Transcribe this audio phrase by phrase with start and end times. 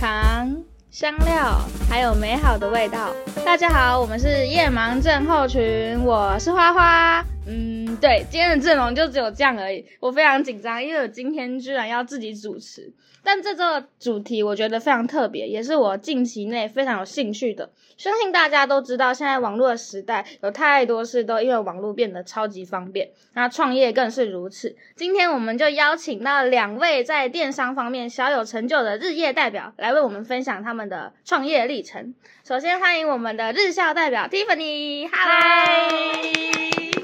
[0.00, 0.56] 糖、
[0.92, 1.58] 香料，
[1.90, 3.10] 还有美好的味道。
[3.44, 7.24] 大家好，我们是夜盲症候群，我是花花。
[7.50, 9.82] 嗯，对，今天的阵容就只有这样而已。
[10.00, 12.92] 我非常紧张，因为我今天居然要自己主持。
[13.24, 17.70] 但这周的主题我觉得非常特别，也是我近期内非常有兴趣的。
[17.96, 24.76] 相信大家都知道，现在网络的时代有太多事都因为网络变得超级方便，那创业更是如此。
[24.94, 32.14] 今天我们就邀请到两位在电商方面小有成就的日夜代表，来为我们分享他们的创业历程。
[32.46, 36.97] 首先欢迎我们的日校代表 Tiffany，嗨！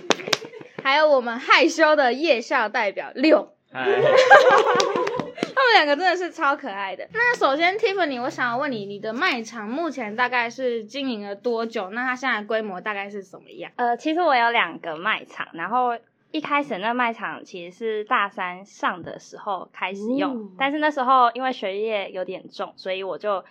[0.85, 3.55] 还有我们害羞的夜校代表六。
[3.73, 7.09] 嗨， 他们两个真的是超可爱的。
[7.15, 11.89] 那首先，Tiffany，我想要问你，你的卖场目前大概是经营了多久？
[11.93, 13.73] 那它现在规模大概是什么样？
[13.77, 15.97] 呃，其实我有两个卖场，然后
[16.33, 23.43] 一开始那卖场其实是大三上的时候开始用，哦但是那时候因为学业有点重，所以我就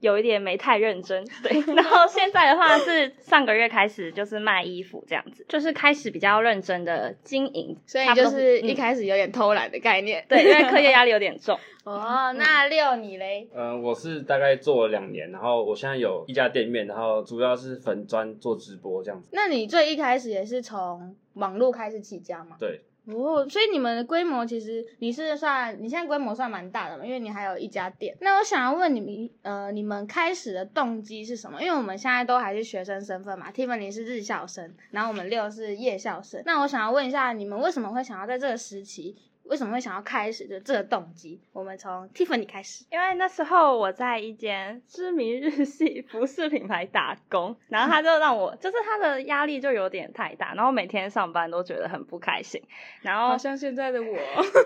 [0.00, 1.24] 有一点没太认真。
[1.42, 10.24] 对，然后现在的话是上个月开始就是卖衣服这样子，就是开始比较认真的经营，所以就是一嗯开始有点偷懒的概念。
[10.28, 11.58] 对，因为课业压力有点重。
[11.84, 13.48] 哦，那六你嘞？
[13.54, 19.30] 嗯，我是大概做了两年，然后我现在有一家店面，然后主要是粉砖做直播这样子。
[19.32, 22.56] 那你最一开始也是从网络开始起家吗？
[22.60, 28.16] 对，哦，所以你们的规模其实你是算你现在规模算蛮大的嘛，因为你还有一家店。
[28.20, 31.60] 那我想要问你们，呃，你们开始的动机是什么？
[31.60, 36.42] 因为我们现在都还是学生身份嘛，Tiffany 是日校生，然后我们六是夜校生。
[36.44, 39.16] 那我想要问一下，你们为什么会想要在这个时期，
[39.50, 41.40] 为什么会想要开始的这个动机？
[41.52, 42.84] 我们从 Tiffany 开始。
[42.90, 52.62] 因为那时候我在一间知名日系服饰品牌打工，然后他就让我，就是他的压力就有点太大，然后每天上班都觉得很不开心，
[53.02, 54.16] 然后好像现在的我，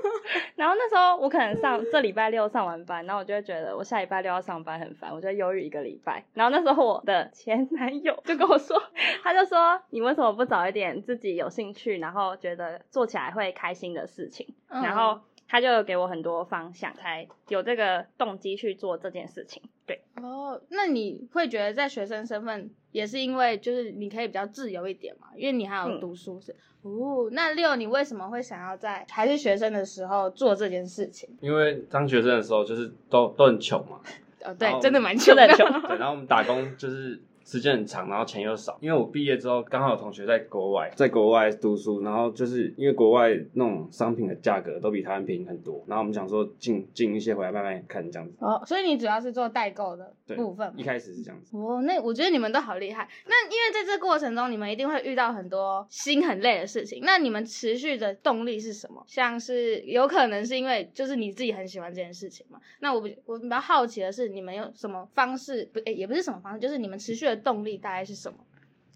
[0.54, 6.22] 然后那时候我可能上这礼拜六上完班，然后我就会觉得我下礼拜六要上班很烦，我就会忧郁一个礼拜。
[6.34, 8.78] 然后那时候我的前男友就跟我说，
[9.22, 14.54] 他就说你为什么不找一点自己有兴趣，然后觉得做起来会开心的事情？
[14.74, 19.62] 嗯然后他就给我很多方向，才有这个动机去做这件事情。
[19.86, 27.28] 对，哦，那你会觉得在学生身份也是因为就是你可以比较自由一点嘛，因为你还有嗯读书是、哦。
[27.32, 31.28] 那六，你为什么会想要在还是学生的时候做这件事情？
[31.40, 34.00] 因为当学生的时候就是都都很穷嘛，
[34.42, 35.46] 哦，对，哦真的蛮穷的。
[35.48, 38.78] 穷对，然后我们打工就是时间很长，然后钱又少。
[38.80, 48.34] 因为我毕业之后刚好有同学在国外，在国外读书，然后就是因为国外那种商品的价格都比台湾便宜很多，然后我们想说进进一些回来慢慢看这样子。
[48.40, 51.56] 哦，所以你主要是做代购的对部分嘛一开始是这样子。
[51.56, 53.08] 哦，那我觉得你们都好厉害。
[53.26, 57.00] 那因为在这过程中，你们一定会遇到很多心很累的事情。
[57.02, 59.04] 那你们持续的动力是什么？
[59.06, 62.58] 像是有可能是因为就是你自己很喜欢这件事情嘛？
[62.80, 65.68] 那我比我比较好奇的是，你们有什么方式？
[65.72, 68.38] 不，诶也不是什么方式，就是你们持续的动力大概是什么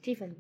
[0.03, 0.37] ？Tiffany，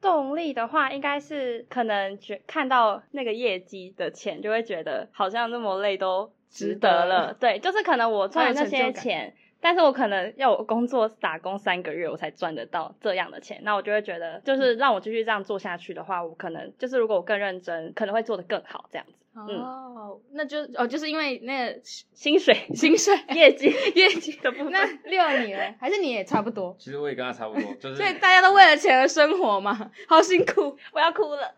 [0.00, 7.34] 动力的话，应该是可能觉看到那个业绩的钱，就会觉得好像那么累都值得了。
[7.34, 19.23] 对，就是可能我赚的那些钱，但是我可能要我工作打工三个月，我才赚得到这样的钱，那我就会觉得，就是让我继续这样做下去的话，我可能就是如果我更认真，可能会做得更好这样子。
[19.34, 25.74] 哦，那就哦，就是因为那个薪水、薪水业绩、业绩 的部分那六你呢？
[25.80, 26.74] 还是你也差不多？
[26.78, 30.76] 其实我也跟他差不多，就是所以大家都为了钱而生活嘛，好辛苦。
[30.92, 31.52] 我要哭了。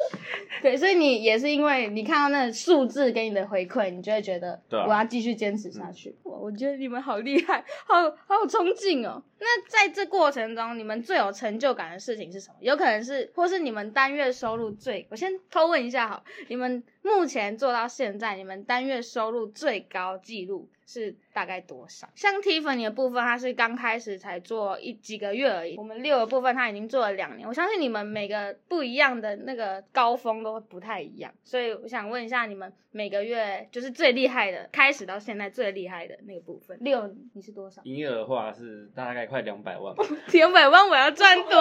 [0.62, 6.16] 对，所以你也是因为你看到那个数字给你的回馈，你就会觉得我要继续坚持下去。
[6.22, 9.22] 哇，我觉得你们好厉害，好好有冲劲哦。
[9.40, 12.56] 那在这过程中，你们最有成就感的事情是什么？
[12.60, 15.06] 有可能是，或是你们单月收入最……
[15.10, 22.08] 我先偷问一下好，你们目前做到现在，你们单月收入最高纪录是大概多少？
[22.14, 25.76] 像 Tiffany 的部分，它是刚开始才做一几个月而已。
[25.76, 27.46] 我们六的部分，它已经做了两年。
[27.46, 36.76] 我相信你们每个不一样的那个高峰都不太一样，所以我想问一下，你们每个月就是最厉害的，开始到现在最厉害的那个部分。
[36.80, 37.80] 六，你是多少？
[37.84, 40.04] 营业额的话是大概快两百万吧。
[40.32, 41.56] 两百万我要赚多久？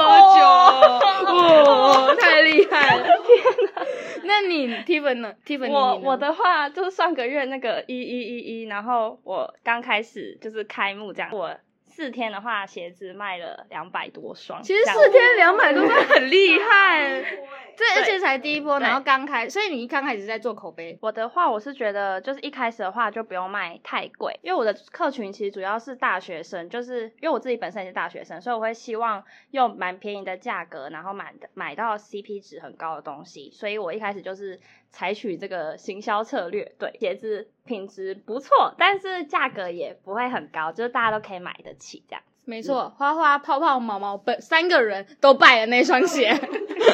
[1.34, 3.04] 哇、太厉害了！
[3.04, 3.44] 天
[3.75, 3.86] 哪！
[4.24, 11.56] 那你 Tiffany 呢？Tiffany 我我的话就是上个月那个一一一一，然后我刚开始就是开幕这样，我
[11.86, 17.24] 四天的话鞋子卖了两百多双，其实四天两百多双很厉害，
[17.77, 34.59] 对，而且才第一波，然后刚开，所以你一刚开始在做口碑，我的话，我是觉得就是一开始的话就不用卖太贵，因为我的客群其实主要是大学生，就是因为我自己本身也是大学生，所以我会希望用蛮便宜的价格，然后买的买到 CP 值很高的东西，所以我一开始就是
[34.89, 42.24] 采取这个行销策略，对鞋子品质不错，但是价格也不会很高，就是大家都可以买得起这样。
[42.48, 46.30] 没错，花花、泡泡、毛毛本三个人都拜了那双鞋，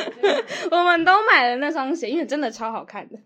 [0.72, 3.20] 我们都买了那双鞋，因为真的超好看的。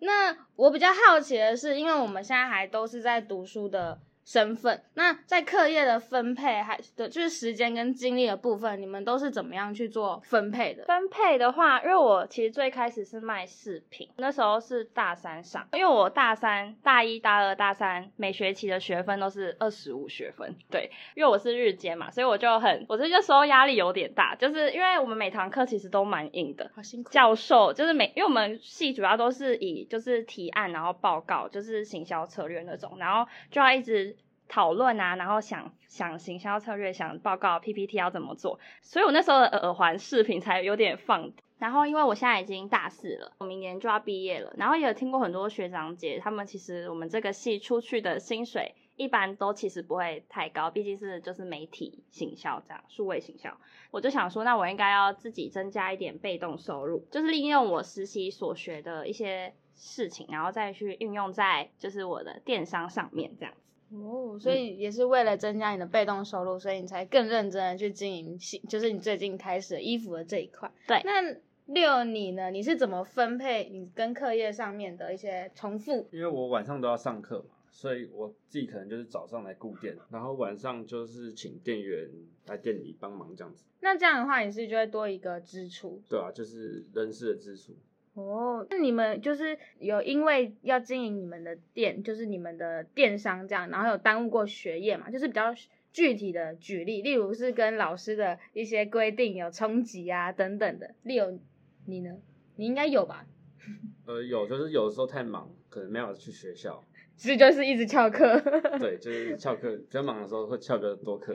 [0.00, 3.98] 那我比较好奇的是，因为我们现在还都是在读书的。
[4.24, 10.84] 身份，那在课业的分配还的就是时间跟精力的部分，你们都是怎么样去做分配的？
[10.84, 27.10] 分配的话，因为我其实最开始是卖饰品，那时候是大三上，因为我大三、大一、大二、大三每学期的学分都是二十五学分，对，因为我是日间嘛，所以我就很，我这个时候压力有点大，就是因为我们每堂课其实都蛮硬的，好辛苦。
[27.10, 34.16] 教授就是每，因为我们系主要都是以就是提案，然后报告，就是行销策略那种，然后就要一直。
[34.52, 41.32] 讨论啊，然后想想行销策略，想报告 PPT 要怎么做，所以我那时候的耳环饰品才有点放。
[41.58, 53.56] 然后因为我现在已经大四了，我明年就要毕业了，然后也有听过很多学长姐，他们其实我们这个系出去的薪水一般都其实不会太高，毕竟是就是媒体行销这样，数位行销。
[53.90, 63.71] 我就想说，那我应该要自己增加一点被动收入，就是利用我实习所学的一些事情，然后再去运用在就是我的电商上面这样子。
[63.92, 70.70] 哦，所以也是为了增加你的被动收入，所以你才更认真的去经营，就是你最近开始衣服的这一块。
[70.86, 71.36] 对，那
[71.66, 72.50] 六你呢？
[72.50, 76.08] 你是怎么分配你跟课业上面的一些重复？
[76.10, 82.08] 因为我晚上都要上课嘛，所以我自己可能就是早上来顾店，然后晚上就是请店员
[82.46, 83.64] 来店里帮忙这样子。
[83.80, 86.00] 那这样的话，你是就会多一个支出？
[86.08, 87.74] 对啊，就是人事的支出。
[88.14, 95.10] 哦，那你们就是有因为要经营你们的店，就是你们的电商这样，然后有耽误过学业嘛？
[95.10, 95.54] 就是比较
[95.92, 100.94] 具体的举例，例如是跟老师的一些规定有冲击啊等等的。
[101.02, 101.38] 例如
[101.86, 102.16] 你呢？
[102.56, 103.24] 你应该有吧？
[104.06, 106.84] 呃，有，就是有的时候太忙，可能没有去学校，
[107.16, 108.38] 其实就是一直翘课。
[108.78, 111.32] 对， 就是翘课，比较忙的时候会翘个多课。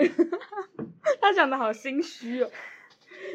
[1.19, 2.51] 他讲的好心虚哦。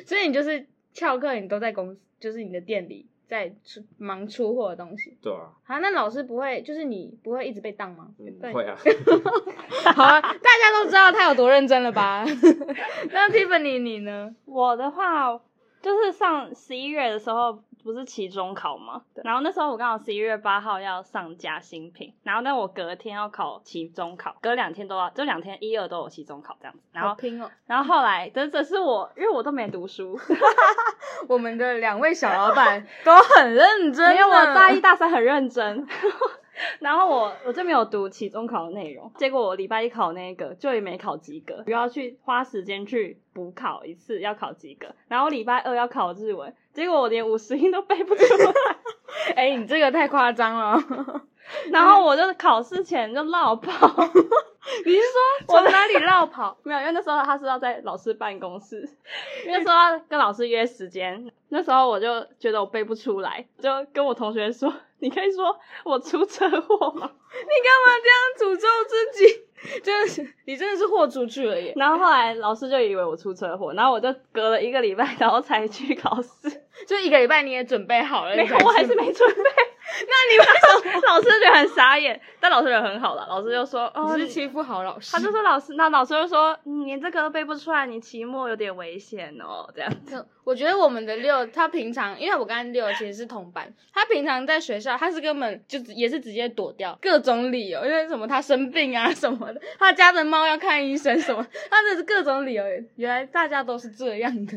[0.06, 3.08] 所以你就是翘课，你都在公司，就是你的店里。
[3.28, 5.50] 在出忙出货的东西，对啊。
[5.64, 8.08] 好，那老师不会，就是你不会一直被当吗？
[8.16, 8.76] 不会啊。
[9.94, 12.24] 好啊，大家都知道他有多认真了吧？
[13.10, 14.34] 那 Tiffany 你呢？
[14.44, 15.40] 我的话，
[15.80, 17.62] 就是上十一月的时候。
[17.84, 19.02] 不是期中考吗？
[19.24, 26.80] 然后那时候我刚好十一月八号要上架新品，然后但我隔天要考期中考，隔两天都要，就两天一二都有期中考这样子。
[26.92, 27.50] 然后拼哦。
[27.66, 30.18] 然后后来，这这是我，因为我都没读书。
[31.28, 35.86] 我们的两位小老板都很认真，因为我大一大三很认真。
[36.80, 44.94] 然后我我就没有读期中考的内容，结果我礼拜一考那个就也没考及格，又要去花时间去补考一次，要考及格。
[45.08, 48.52] 然后礼拜二要考日文，结果我连五十音都背不出来。
[49.36, 51.22] 哎，你这个太夸张了。
[51.70, 53.70] 然后我就考试前就绕跑。
[54.86, 56.56] 你是说 从哪里绕跑？
[56.62, 58.88] 没有，因为那时候他是要在老师办公室，
[59.46, 61.30] 那时候要跟老师约时间。
[61.48, 64.72] 那时候我就觉得我背不出来，就跟我同学说。
[65.00, 67.10] 你可以说我出车祸吗？
[67.32, 69.46] 你干嘛这样诅咒自己？
[69.84, 71.72] 真的是，你真的是豁出去了耶！
[71.76, 76.30] 然后后来老师就以为我出车祸，然后我就隔了一个礼拜，然后才去考试。
[76.84, 78.34] 就一个礼拜你也准备好了？
[78.34, 79.36] 没有，我还是没准备。
[80.08, 81.06] 那你为什么？
[81.06, 83.24] 老师觉得很傻眼，但老师人很好了。
[83.28, 90.26] 老师就说：“哦，你是欺负好老师。”他就说：“老师，那老师就说，你这个都背不出来，你期末有点危险哦。”这样子。
[90.44, 102.64] 我觉得我们的六，他平常因为我跟六其实是同班，他平常在学校他是根本就也是直接躲掉各种理由，因为什么他生病啊什么的，他家的猫要看医生什么，他的各种理由。
[102.96, 104.52] 原来大家都是这样的，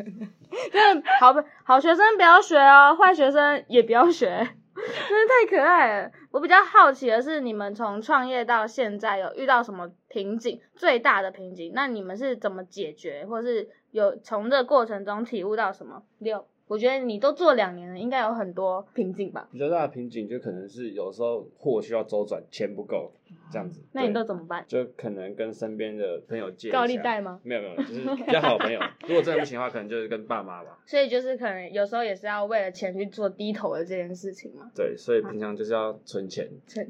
[0.71, 4.47] 真的好不好学生不要学哦，坏学生也不要学。
[4.75, 6.11] 真的太可爱了！
[6.31, 10.59] 我比较好奇的是，你们从创业到现在有遇到什么瓶颈？
[10.75, 16.03] 最大的瓶颈，那你们是怎么解决，或是有从这过程中体悟到什么？
[16.19, 16.45] 六。
[16.67, 19.47] 我觉得你都做两年了，应该有很多瓶颈吧？
[19.51, 23.11] 比较大的瓶颈就可能是有时候货需要周转，钱不够
[23.51, 23.81] 这样子。
[23.91, 24.65] 那你都怎么办？
[24.67, 26.71] 就可能跟身边的朋友借。
[26.71, 27.39] 高利贷吗？
[27.43, 28.79] 没有没有，就是比较好的朋友。
[29.07, 30.79] 如果真的不行的话，可能就是跟爸妈吧。
[30.87, 34.71] 所以就是可能有时候也是要为了钱去做低头的这件事情嘛。
[34.75, 36.49] 对，所以平常就是要存钱。
[36.65, 36.89] 存。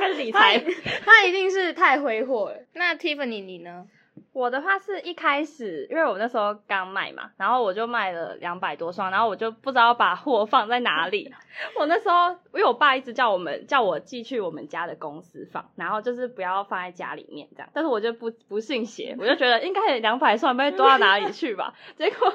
[0.00, 0.58] 跟理财。
[1.04, 2.58] 他一定是太挥霍了。
[2.74, 3.84] 那 Tiffany 你呢？
[4.32, 11.30] 我的话是一开始，因为我那时候刚卖嘛，然后我就卖了两百多双，然后我就不知道把货放在哪里。
[11.78, 17.68] 我那时候，因为我爸一直叫我们叫我寄去我们家的公司放，然后就是不要放在家里面这样。
[17.74, 21.74] 但是我就不不信邪，我就觉得应该两百双不会多到哪里去吧。
[21.98, 22.30] 结果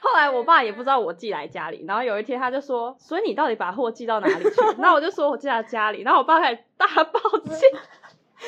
[0.00, 7.66] 后来我爸也不知道我寄来家里，然后有一天他就说：“所以你到底把货寄到哪里去？”然后我就说我寄到家里，然后我爸开始大爆气。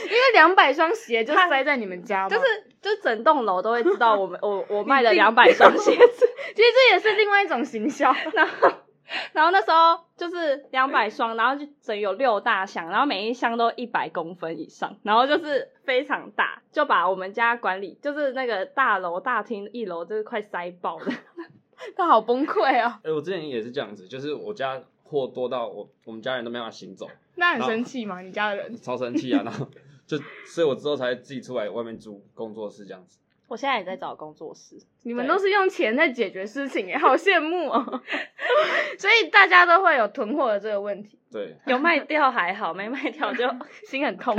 [0.05, 2.45] 因为两百双鞋就塞在你们家，就是
[2.81, 8.12] 就整栋楼都会知道我们 我我卖了两百双鞋子， 其实这也是另外一种行销。
[8.33, 8.71] 然 后
[9.33, 21.07] 然后那时候就是两百双，然后就整有六大箱，然后每一箱都一百公分以上，然后就是非常大，就把我们家管理就是那个大楼大厅一楼就是快塞爆了，
[21.97, 22.99] 他好崩溃哦。
[23.02, 27.09] 哎，我之前也是这样子，就是我家货多到我我们家人都没办法行走。
[27.37, 28.21] 那很生气吗？
[28.21, 29.43] 你家的人超生气啊！
[29.43, 29.67] 然后
[30.09, 33.19] 就，所以我之后才自己出来外面租工作室这样子。
[33.47, 38.03] 我现在也在找工作室，你们都是用钱在解决事情耶，好羡慕哦！
[38.99, 41.19] 所以大家都会有囤货的这个问题。
[41.31, 43.49] 对，有卖掉还好，没卖掉就
[43.87, 44.37] 心很痛。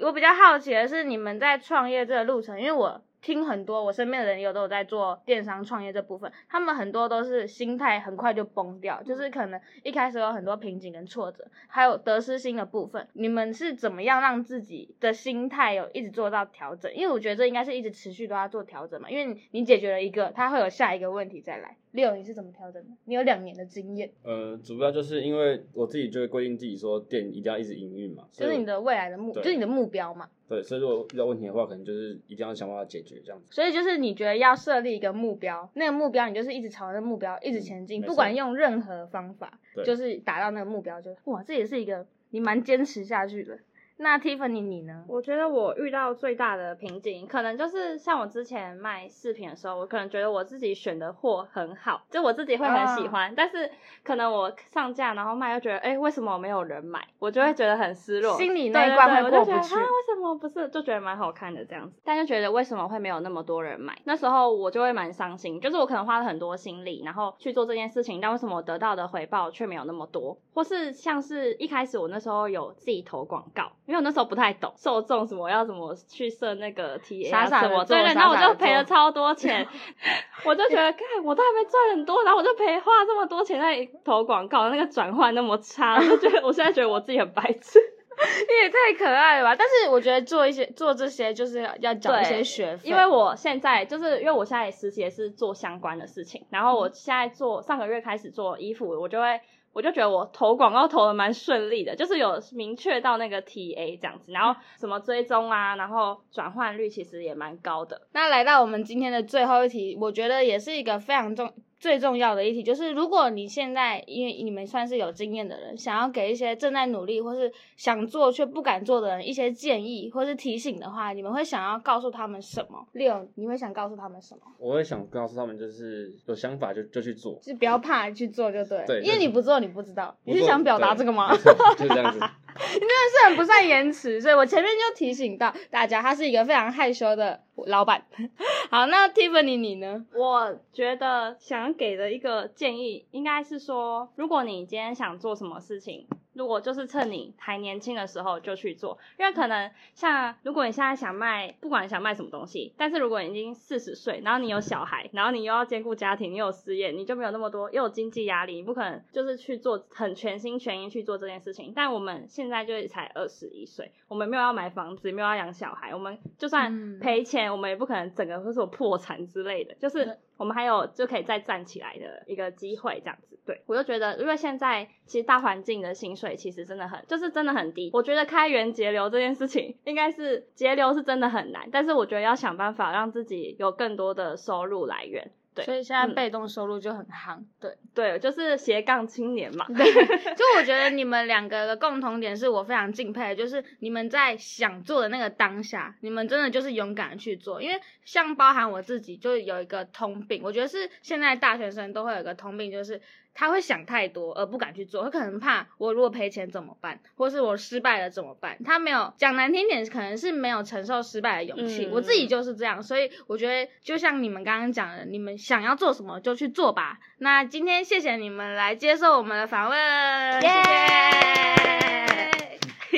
[0.00, 3.02] 我比较好奇的是，你们在创业这个路程，因为我。
[3.26, 13.08] 听很多我身边的人有都有在做电商创业这部分，他们很多都是心态很快就崩掉，就是可能一开始有很多瓶颈跟挫折，还有得失心的部分。
[13.14, 16.94] 你们是怎么样让自己的心态有一直做到调整？
[16.94, 21.76] 因为我觉得这应该是一直持续都要做调整嘛，因为你解决了一个，它会有下一个问题再来。
[21.96, 22.90] 六，你是怎么调整的？
[23.06, 24.08] 你有两年的经验。
[24.22, 30.28] 呃，主要就是因为我自己就会规定自己说店一定要一直营运嘛，就是你的未来的目，就是你的目标嘛。
[30.48, 33.48] 对，所以如果遇到问题的话，可能就是一定要想办法解决这样子。
[33.50, 43.58] 所以就是你觉得要设立一个目标，那个目标你就是一直朝着目标一直前进，不管用任何方法，就是达到那个目标就哇，这也是一个你蛮坚持下去的。
[43.98, 45.04] 那 Tiffany 你呢？
[45.08, 53.70] 我觉得我遇到最大的瓶颈，可能就是像我之前卖饰品的时候，我可能觉得我自己选的货很好，就我自己会很喜欢，但是
[54.04, 57.02] 可能我上架然后卖又觉得，哎，为什么没有人买？
[57.18, 59.74] 我就会觉得很失落，心里那一关会过不去。
[59.74, 60.68] 为什么不是？
[60.68, 63.96] 就觉得蛮好看的这样子，但就觉得为什么会没有那么多人买？
[64.04, 70.36] 那时候我就会蛮伤心，就是我可能花了很多心力，然后去做这件事情，但为什么我得到的回报却没有那么多？
[70.52, 73.72] 或是像是一开始我那时候有自己投广告。
[73.86, 79.66] 因为我那时候不太懂受众什么要怎么去设那个 T A 什么，对对，然后我就赔了超多钱，
[80.44, 89.54] 我就觉得，看我都还没赚很多，然后我就赔花这么多钱在投广告，那个转换那么差，就觉得 我现在觉得我自己很白痴，你也太可爱了吧！
[89.56, 99.40] 但是我觉得做一些做这些就是要缴一些学费，因为我现在就是因为我现在实习也是做相关的事情，然后我现在做上个月开始做衣服，我就会。
[99.76, 108.00] 我就觉得我投广告投的蛮顺利的，就是有明确到那个 TA 这样子，然后什么追踪啊，然后转换率其实也蛮高的。
[108.12, 111.52] 那来到我们今天的最后一题，我觉得也是一个非常重。
[111.78, 122.86] 最重要的一题就是，如果你现在因为你们算是有经验的人，想要给一些正在努力或是想做却不敢做的人一些建议或是提醒的话，你们会想要告诉他们什么？
[122.92, 124.40] 六，你会想告诉他们什么？
[124.58, 128.84] 我会想告诉他们，就是有想法就就去做，就不要怕去做就对。
[128.86, 130.16] 对，因为你不做你不知道。
[130.24, 131.36] 你是想表达这个吗？
[131.76, 132.18] 就这样子。
[132.56, 138.02] 你真的是很不善言辞，所以我前面就提醒到大家，他是一个非常害羞的老板。
[138.70, 140.06] 好，那 Tiffany 你呢？
[140.14, 146.06] 我觉得想给的一个建议，应该是说，如果你今天想做什么事情。
[146.36, 161.72] 如果就是趁你还年轻的时候就去做，因为可能像如果你现在想卖，不管想卖什么东西，但是如果你已经四十岁，然后你有小孩，然后你又要兼顾家庭，你有事业，你就没有那么多又有经济压力，你不可能就是去做很全心全意去做这件事情。
[161.74, 170.18] 但我们现在就才二十一岁，我们没有要买房子，没有要养小孩，我们就算赔钱，我们也不可能整个会说破产之类的，就是。
[170.36, 177.90] 我们还有就可以再站起来的一个机会，这样子，对我就觉得，因为现在其实大环境的薪水其实真的很，就是真的很低。
[177.92, 185.30] 我觉得开源节流这件事情，应该是节流是真的很难，但是我觉得要想办法让自己有更多的收入来源。
[185.64, 189.66] 所以现在被动收入就很夯，对对，就是斜杠青年嘛。
[189.68, 189.84] 对，
[190.34, 197.62] 就我觉得你们两个的共同点是我非常敬佩的，就是你们在想做的那个当下，你们真的就是勇敢的去做。
[197.62, 203.00] 因为像包含我自己，就有一个通病，我觉得是现在大学生都会有一个通病，就是。
[203.36, 208.56] 他会想太多而不敢去做，他可能怕我如果赔钱怎么办，或是我失败了怎么办？
[208.64, 211.86] 他没有讲难听点，可能是没有承受失败的勇气。
[211.92, 216.98] 我自己就是这样，所以我觉得就像你们刚刚讲的，你们想要做什么就去做吧。
[217.18, 220.54] 那今天谢谢你们来接受我们的访问，谢谢。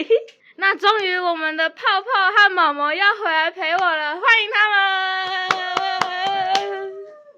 [0.57, 4.79] 那终于我们的泡泡和毛毛要回来陪我了，欢迎他们！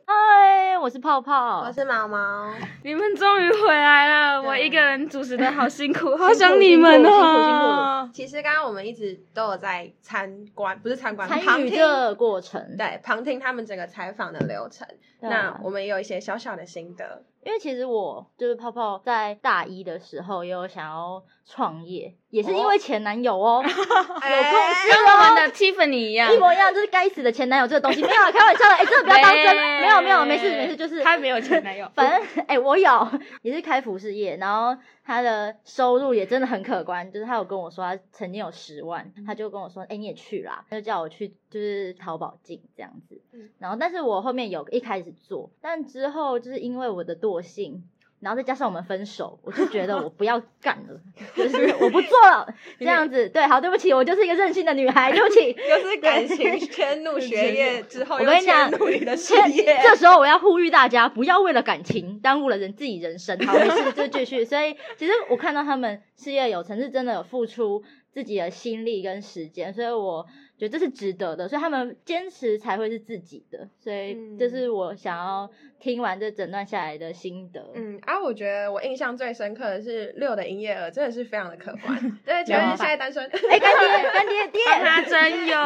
[0.07, 8.11] 嗨，我是泡泡，我是毛毛，你们终于回来了，我一个人主持的好辛苦， 好想你们辛苦辛哦。
[8.13, 12.77] 其实刚刚我们一直都有在参观，不是参观，旁参与听，的过程。
[12.79, 14.87] 对，旁听他们整个采访的流程。
[15.21, 21.23] 那我们也有一些小小的心得，因为其实我就是泡泡在大一的时候也有想要
[21.53, 26.33] 创业，也是因为前男友哦， 有共识跟我们的 Tiffany 一样。
[26.33, 33.11] 一，模一样，就是该死的前男友这个东西，没有啊，开玩笑的， 哎、真的不要当真，喂没有没有，没事没事，就是他没有前男友， 反正哎、我有
[33.43, 43.51] 也是开服饰业，然后他的收入也真的很可观，就是他有跟我说他曾经有十万，他就跟我说，哎、你也去啦，他就叫我去就是淘宝进这样子，嗯。
[43.59, 47.83] 然后但是我后面有一开始做，但之后就是因为我的惰性。
[48.21, 51.01] 然后再加上我们分手，我就觉得我不要干了，
[51.35, 53.29] 就是我不做了， 这样子。
[53.31, 55.57] 对，好，对不起，我就是一个任性的女孩，对不起。
[55.69, 59.81] 又是感情迁怒学业之后，我跟你讲又迁怒你的事业。
[59.83, 63.39] 这时候我要呼吁大家，不要为了感情耽误了人自己人生。
[63.47, 64.45] 好，没事，就继续。
[64.45, 70.27] 所以其实我看到他们事业有成，是真的有付出自己的心力跟时间，所以我
[70.61, 71.49] 觉得这是值得的。
[71.49, 75.51] 所以他们坚持才会是自己的，所以嗯这是我想要
[75.81, 77.73] 听完这整段下来的心得。
[77.75, 81.99] 嗯，啊，我觉得我印象最深刻的是六的营业额真的是非常的可观。
[82.25, 83.25] 对，请问你现在单身？
[83.25, 85.57] 哎、干爹，干爹爹，帮他真有。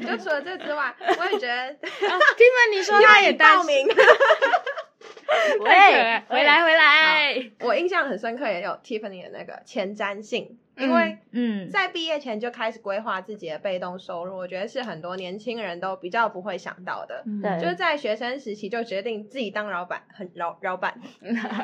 [0.06, 3.86] 就除了这之外，我也觉得 Tiffany 说他也单报名。
[5.60, 7.50] 喂回来回来。
[7.60, 17.24] 我印象很深刻，也有 Tiffany 的那个前瞻性，因为嗯，在毕业前就开始规划自己的被动收入，我觉得是很多年轻人都比较不会想到的。
[17.42, 20.98] 对就是在学生时期就决定自己当老板，很老老板，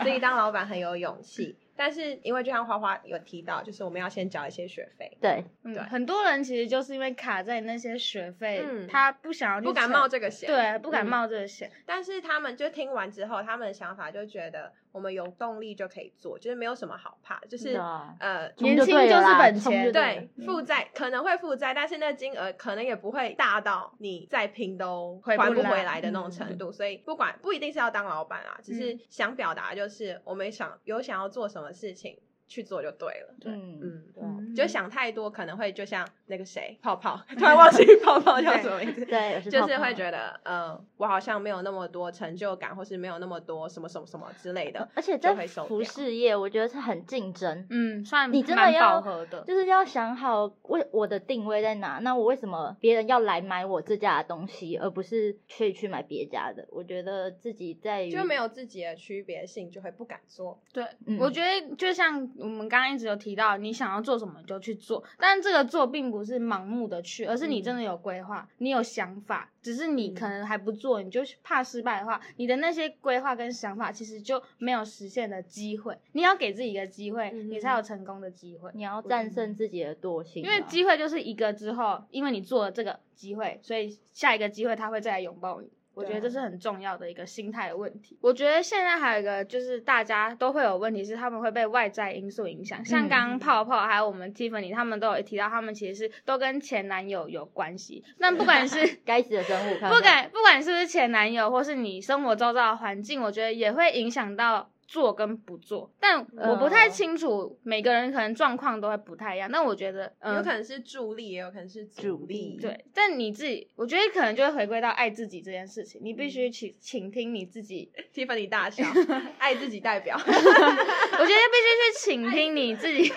[0.03, 1.57] 自己当老板很有勇气。
[1.75, 10.49] 但是因为就像花花有提到，就是我们要先缴一些学费，对，嗯对很多人其实就是因为卡在那些学费，嗯他不想要去不敢冒这个险。
[10.49, 11.71] 对，不敢嗯冒这个险。
[11.87, 17.75] 但是他们就听完之后，他们的想法就觉得我们有动力就可以做，就是没有什么好怕，就是
[18.19, 18.51] 呃。
[18.59, 26.73] 年轻就是本钱对，负债可能会负债，但是那金额可能也不会大到你再拼都还不回来的那种嗯程度。
[26.73, 32.19] 所以不管不一定是要当老板啊，只是嗯想表达就是我们想有想要做什么事情
[32.49, 33.35] 去做就对了。
[33.45, 39.05] 嗯嗯对啊就想太多可能会就像那个谁泡泡， 突然忘记泡泡叫什么名字。
[39.05, 44.89] 对，我就是泡泡会觉得，嗯，我好像没有那么多成就感，或是没有那么多什么什么什么之类的。
[44.95, 47.67] 而且在就会收服掉饰业，我觉得是很竞争。
[47.71, 49.43] 嗯，算你真的蛮要饱和的。
[49.43, 56.67] 就是要想好为我的定位在哪，那我为什么别人要来买我这家的东西，而不是去去买别家的？
[56.71, 60.59] 我觉得自己在就没有自己的区别性，就会不敢做。
[60.73, 75.99] 对，嗯我觉得就像我们刚刚一直有提到，你想要做什么就去做，但这个做并不是盲目的去，而是你真的有规划，你有想法，只是你嗯可能还不做，你就怕失败的话，你的那些规划跟想法其实就没有实现的机会。
[76.13, 78.71] 你要给自己一个机会，嗯你才有成功的机会。
[78.75, 85.71] 你要战胜自己的惰性啊，因为机会就是一个之后，因为你做了这个机会，所以下一个机会他会再来拥抱你。
[85.99, 88.17] 我觉得这是很重要的一个心态的问题。
[88.21, 98.05] 我觉得现在还有一个就是大家都会有问题是他们会被外在因素影响，像刚刚泡泡还有我们 Tiffany 他们都有提到，他们其实是都跟前男友有关系。
[98.19, 105.89] 那不管是 该死的生物，不管不管是不是前男友，或是你生活周遭的环境，我觉得也会影响到做跟不做。
[106.01, 109.49] 但我不太嗯清楚，每个人可能状况都会不太一样。
[109.53, 112.59] 但我觉得，嗯，有可能是助力，也有可能是阻力。
[112.61, 118.83] 对，但你自己，我觉得可能就会回归到爱自己这件事情，你必嗯须倾倾听你自己，， Tiffany 大笑，
[119.39, 120.17] 爱自己代表。
[120.25, 123.13] 我觉得必须去倾听你自己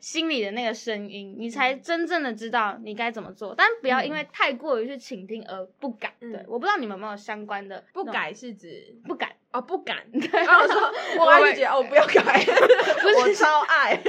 [0.00, 6.12] 心里的那个声音，你才嗯真正的知道你该怎么做，但不要因为太过于去倾听而不敢。
[6.20, 9.30] 嗯对，我不知道你们有没有相关的不改是指不敢。
[9.52, 9.96] 哦，不敢。
[10.32, 10.80] 然后我说
[11.18, 12.22] 我爱自己，哦，不要改，
[13.18, 13.96] 我超爱。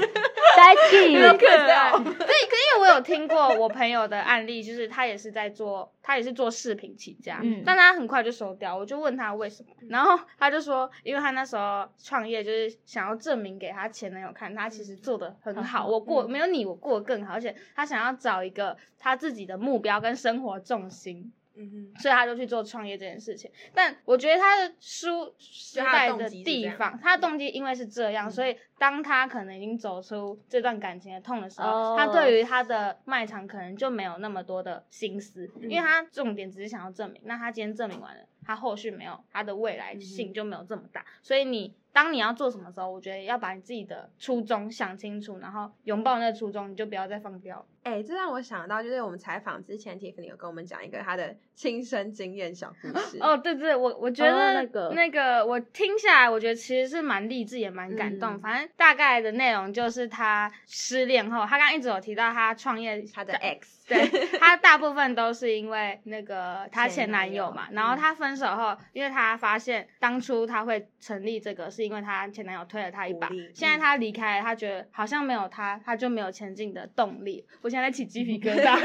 [0.56, 8.76] 该死，有可对，爱可可因为我有听过我朋友的案例，就是他也是在做，他也是做饰品起家，嗯但他很快就收掉。
[8.76, 21.32] 我就问他为什么，然后他就说，因为他那时候创业就是想要证明给他前男友看，他其实做的很好，很好我过嗯没有你我过得更好，而且他想要找一个他自己的目标跟生活重心。
[21.56, 23.52] 嗯所以他就去做创业这件事情。
[23.74, 37.22] 但我觉得他的书失败的地方，他的动机因为是这样，嗯所以当他可能已经走出这段感情的痛的时候，哦他对于他的卖场可能就没有那么多的心思，嗯因为他重点只是想要证明。
[37.26, 47.66] 那他今天证明完了，他后续没有他的未来性就没有这么大，所以你当你要做什么时候，我觉得要把你自己的初衷想清楚，然后拥抱那个初衷，你就不要再放掉。
[47.84, 53.17] 哎、这让我想到，就是我们采访之前，Tiffany 有跟我们讲一个她的亲身经验小故事。
[53.20, 58.34] 哦，对对，我我觉哦得那个那个我听下来，我觉得其实是蛮励志，也蛮感动。
[58.34, 64.08] 嗯反正大概的内容就是她失恋后，她刚刚一直有提到她创业，她的 X，对
[64.39, 73.28] 她大部分都是因为那个她前前男友嘛，然后嗯她分手后，因为她发现当初她会成立这个，是因为她前男友推了她一把。
[73.54, 77.44] 现在嗯她离开了，她觉得好像没有他，她就没有前进的动力。
[77.62, 78.78] 我现在起鸡皮疙瘩，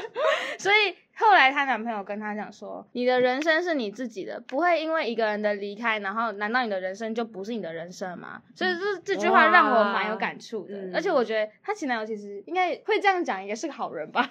[0.58, 14.28] 所以后来她男朋友跟她讲说：“你的人生是你自己的，不会因为一个人的离开，然后难道你的人生就不是你的人生吗？”所以这这句话让我蛮有感触的，嗯而且我觉得她前男友其实应该会这样讲，也是个好人吧，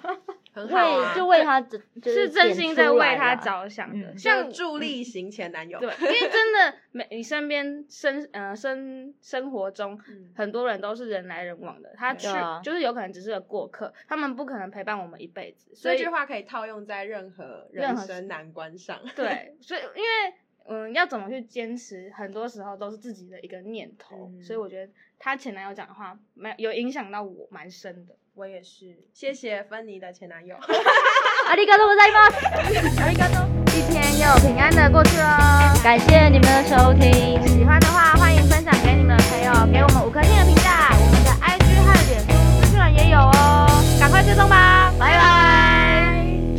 [0.52, 3.36] 很好、啊，为就为他就是是真心在为他。
[3.40, 4.18] 着想的，嗯。
[4.18, 5.78] 像像助力型前男友。
[5.78, 10.30] 对，因为真的每你身边生呃生生活中嗯。
[10.36, 12.60] 很多人都是人来人往的，他去、啊。
[12.62, 18.99] 就是有可能只是个过客，他们不可能陪伴我们一辈子，所以这句话可以套用在任何任何人生难关上。
[19.15, 20.33] 对， 所以因为
[20.67, 28.15] 嗯要怎么去坚持，很多时候都是自己的一个念头，嗯所以我觉得她前男友讲的话蛮有影响到我蛮深的。
[28.35, 30.57] 我也是，谢谢芬妮的前男友。
[31.47, 33.01] 阿里嘎多ございます。
[33.01, 35.73] 阿里嘎多，一天又平安的过去了。
[35.81, 40.89] 感谢你们的收听，喜欢的话，欢迎分享给你们的朋友，给我们五颗星的评价。
[40.91, 42.27] 我们的 IG 和脸书
[42.59, 43.67] 资讯栏也有哦，
[43.99, 45.68] 赶快追踪吧，拜拜。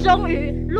[0.02, 0.71] 终于